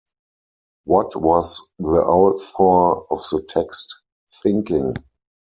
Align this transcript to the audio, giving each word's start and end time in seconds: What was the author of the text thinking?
What 0.85 1.15
was 1.15 1.61
the 1.77 1.85
author 2.01 3.05
of 3.11 3.19
the 3.19 3.45
text 3.47 3.99
thinking? 4.41 4.95